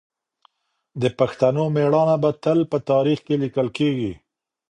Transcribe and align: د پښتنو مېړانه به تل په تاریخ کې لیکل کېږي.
د 1.01 1.03
پښتنو 1.19 1.63
مېړانه 1.75 2.15
به 2.23 2.31
تل 2.43 2.59
په 2.71 2.77
تاریخ 2.89 3.19
کې 3.27 3.35
لیکل 3.43 3.67
کېږي. 3.77 4.11